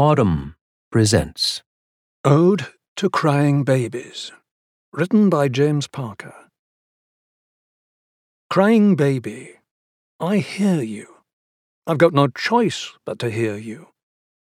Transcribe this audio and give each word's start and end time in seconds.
Audm 0.00 0.54
presents 0.90 1.62
Ode 2.24 2.68
to 2.96 3.10
Crying 3.10 3.64
Babies, 3.64 4.32
written 4.94 5.28
by 5.28 5.46
James 5.46 5.88
Parker. 5.88 6.32
Crying 8.48 8.96
baby, 8.96 9.56
I 10.18 10.38
hear 10.38 10.80
you. 10.80 11.06
I've 11.86 11.98
got 11.98 12.14
no 12.14 12.28
choice 12.28 12.92
but 13.04 13.18
to 13.18 13.30
hear 13.30 13.58
you. 13.58 13.88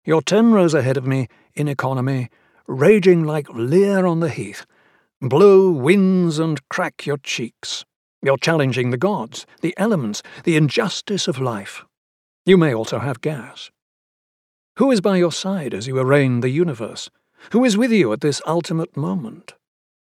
You're 0.04 0.22
ten 0.22 0.52
rows 0.52 0.74
ahead 0.74 0.98
of 0.98 1.08
me 1.08 1.30
in 1.56 1.70
economy, 1.70 2.30
raging 2.68 3.24
like 3.24 3.48
Lear 3.48 4.06
on 4.06 4.20
the 4.20 4.30
heath. 4.30 4.66
Blow 5.22 5.72
winds 5.72 6.40
and 6.40 6.60
crack 6.68 7.06
your 7.06 7.20
cheeks. 7.20 7.86
You're 8.22 8.38
challenging 8.38 8.90
the 8.90 8.98
gods, 8.98 9.46
the 9.62 9.74
elements, 9.78 10.22
the 10.44 10.58
injustice 10.58 11.26
of 11.26 11.40
life. 11.40 11.86
You 12.46 12.58
may 12.58 12.74
also 12.74 13.00
have 13.00 13.22
gas. 13.22 13.72
Who 14.78 14.92
is 14.92 15.02
by 15.02 15.18
your 15.18 15.32
side 15.32 15.74
as 15.74 15.88
you 15.88 15.98
arraign 15.98 16.42
the 16.42 16.50
universe? 16.50 17.10
Who 17.52 17.66
is 17.66 17.76
with 17.76 17.92
you 17.92 18.14
at 18.14 18.22
this 18.22 18.44
ultimate 18.46 18.96
moment? 18.96 19.56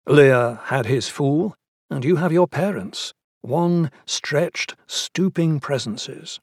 Lear 0.06 0.60
had 0.66 0.86
his 0.86 1.08
fool, 1.08 1.56
and 1.90 2.04
you 2.04 2.16
have 2.16 2.30
your 2.30 2.46
parents, 2.46 3.12
one 3.40 3.90
stretched, 4.06 4.76
stooping 4.86 5.58
presences. 5.58 6.38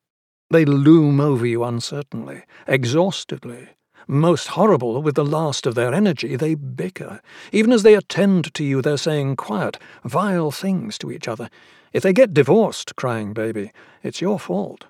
They 0.52 0.66
loom 0.66 1.22
over 1.22 1.46
you 1.46 1.64
uncertainly, 1.64 2.44
exhaustedly. 2.68 3.70
Most 4.10 4.50
horrible, 4.50 5.02
with 5.02 5.16
the 5.16 5.24
last 5.24 5.66
of 5.66 5.76
their 5.76 5.94
energy, 5.94 6.36
they 6.36 6.54
bicker. 6.54 7.22
Even 7.54 7.72
as 7.72 7.84
they 7.84 7.94
attend 7.94 8.54
to 8.56 8.64
you, 8.66 8.82
they're 8.82 8.98
saying 8.98 9.38
quiet, 9.38 9.78
vile 10.04 10.52
things 10.52 10.98
to 10.98 11.14
each 11.14 11.30
other. 11.30 11.50
If 11.94 12.04
they 12.04 12.12
get 12.12 12.34
divorced, 12.34 12.98
crying 12.98 13.32
baby, 13.34 13.72
it's 14.04 14.20
your 14.20 14.38
fault. 14.38 14.88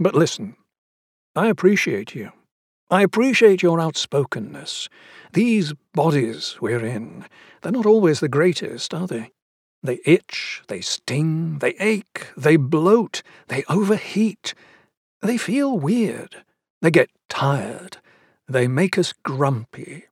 But 0.00 0.16
listen, 0.16 0.56
I 1.36 1.48
appreciate 1.48 2.14
you. 2.14 2.30
I 2.90 3.02
appreciate 3.02 3.62
your 3.62 3.80
outspokenness. 3.80 4.88
These 5.32 5.72
bodies 5.94 6.58
we're 6.60 6.84
in, 6.84 7.24
they're 7.62 7.72
not 7.72 7.86
always 7.86 8.20
the 8.20 8.28
greatest, 8.28 8.94
are 8.94 9.06
they? 9.06 9.30
They 9.82 10.00
itch, 10.06 10.62
they 10.68 10.80
sting, 10.80 11.58
they 11.58 11.74
ache, 11.80 12.28
they 12.36 12.56
bloat, 12.56 13.22
they 13.48 13.64
overheat. 13.68 14.54
They 15.22 15.36
feel 15.36 15.78
weird. 15.78 16.44
They 16.82 16.90
get 16.90 17.10
tired. 17.28 17.98
They 18.46 18.68
make 18.68 18.96
us 18.98 19.12
grumpy. 19.24 20.04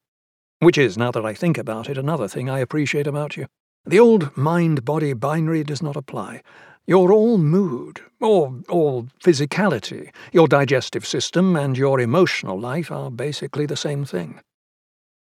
Which 0.58 0.78
is, 0.78 0.98
now 0.98 1.10
that 1.10 1.24
I 1.24 1.34
think 1.34 1.58
about 1.58 1.88
it, 1.88 1.98
another 1.98 2.28
thing 2.28 2.50
I 2.50 2.58
appreciate 2.58 3.06
about 3.06 3.36
you. 3.36 3.46
The 3.84 3.98
old 3.98 4.36
mind 4.36 4.84
body 4.84 5.12
binary 5.12 5.64
does 5.64 5.82
not 5.82 5.96
apply. 5.96 6.42
You're 6.86 7.12
all 7.12 7.38
mood, 7.38 8.00
or 8.20 8.54
all 8.68 9.06
physicality. 9.22 10.10
Your 10.32 10.48
digestive 10.48 11.06
system 11.06 11.54
and 11.54 11.78
your 11.78 12.00
emotional 12.00 12.58
life 12.58 12.90
are 12.90 13.10
basically 13.10 13.66
the 13.66 13.76
same 13.76 14.04
thing. 14.04 14.40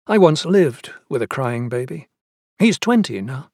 I 0.08 0.18
once 0.18 0.46
lived 0.46 0.92
with 1.10 1.22
a 1.22 1.28
crying 1.28 1.68
baby. 1.68 2.08
He's 2.60 2.80
20 2.80 3.22
now. 3.22 3.50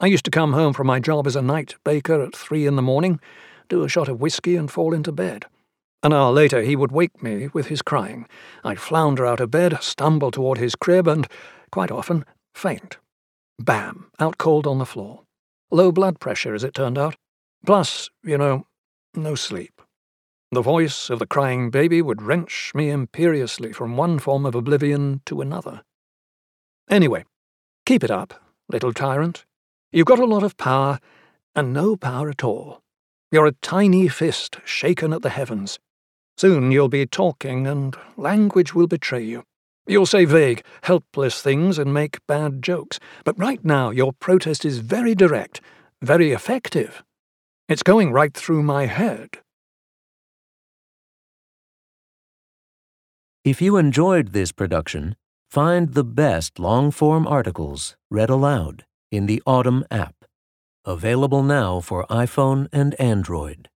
I 0.00 0.06
used 0.06 0.24
to 0.26 0.30
come 0.30 0.52
home 0.52 0.74
from 0.74 0.86
my 0.86 1.00
job 1.00 1.26
as 1.26 1.36
a 1.36 1.42
night 1.42 1.76
baker 1.84 2.22
at 2.22 2.36
three 2.36 2.66
in 2.66 2.76
the 2.76 2.82
morning, 2.82 3.20
do 3.68 3.84
a 3.84 3.88
shot 3.88 4.08
of 4.08 4.20
whisky, 4.20 4.56
and 4.56 4.70
fall 4.70 4.92
into 4.92 5.12
bed. 5.12 5.46
An 6.02 6.12
hour 6.12 6.32
later, 6.32 6.62
he 6.62 6.76
would 6.76 6.92
wake 6.92 7.22
me 7.22 7.48
with 7.48 7.66
his 7.66 7.82
crying. 7.82 8.26
I'd 8.64 8.80
flounder 8.80 9.26
out 9.26 9.40
of 9.40 9.50
bed, 9.50 9.78
stumble 9.82 10.30
toward 10.30 10.58
his 10.58 10.74
crib, 10.74 11.06
and, 11.06 11.26
quite 11.70 11.90
often, 11.90 12.24
faint. 12.54 12.98
Bam, 13.58 14.10
out 14.18 14.38
cold 14.38 14.66
on 14.66 14.78
the 14.78 14.86
floor. 14.86 15.22
Low 15.70 15.92
blood 15.92 16.18
pressure, 16.18 16.54
as 16.54 16.64
it 16.64 16.72
turned 16.72 16.96
out. 16.96 17.16
Plus, 17.64 18.10
you 18.22 18.38
know, 18.38 18.66
no 19.14 19.34
sleep. 19.34 19.80
The 20.52 20.62
voice 20.62 21.10
of 21.10 21.18
the 21.18 21.26
crying 21.26 21.70
baby 21.70 22.02
would 22.02 22.22
wrench 22.22 22.72
me 22.74 22.90
imperiously 22.90 23.72
from 23.72 23.96
one 23.96 24.18
form 24.18 24.44
of 24.44 24.54
oblivion 24.54 25.20
to 25.26 25.40
another. 25.40 25.82
Anyway, 26.88 27.24
keep 27.86 28.02
it 28.02 28.10
up, 28.10 28.34
little 28.68 28.92
tyrant. 28.92 29.44
You've 29.92 30.06
got 30.06 30.18
a 30.18 30.24
lot 30.24 30.42
of 30.42 30.56
power, 30.56 30.98
and 31.54 31.72
no 31.72 31.96
power 31.96 32.28
at 32.28 32.42
all. 32.42 32.80
You're 33.30 33.46
a 33.46 33.52
tiny 33.52 34.08
fist 34.08 34.58
shaken 34.64 35.12
at 35.12 35.22
the 35.22 35.30
heavens. 35.30 35.78
Soon 36.36 36.72
you'll 36.72 36.88
be 36.88 37.06
talking, 37.06 37.66
and 37.66 37.94
language 38.16 38.74
will 38.74 38.88
betray 38.88 39.22
you. 39.22 39.44
You'll 39.86 40.06
say 40.06 40.24
vague, 40.24 40.64
helpless 40.82 41.40
things 41.40 41.78
and 41.78 41.94
make 41.94 42.26
bad 42.26 42.62
jokes. 42.62 42.98
But 43.24 43.38
right 43.38 43.64
now, 43.64 43.90
your 43.90 44.12
protest 44.12 44.64
is 44.64 44.78
very 44.78 45.14
direct, 45.14 45.60
very 46.02 46.32
effective. 46.32 47.04
It's 47.70 47.84
going 47.84 48.10
right 48.10 48.34
through 48.34 48.64
my 48.64 48.86
head. 48.86 49.28
If 53.44 53.62
you 53.62 53.76
enjoyed 53.76 54.32
this 54.32 54.50
production, 54.50 55.14
find 55.52 55.94
the 55.94 56.02
best 56.02 56.58
long 56.58 56.90
form 56.90 57.28
articles 57.28 57.94
read 58.10 58.28
aloud 58.28 58.86
in 59.12 59.26
the 59.26 59.40
Audm 59.46 59.84
app, 59.88 60.16
available 60.84 61.44
now 61.44 61.78
for 61.78 62.04
iPhone 62.08 62.66
and 62.72 63.00
Android. 63.00 63.68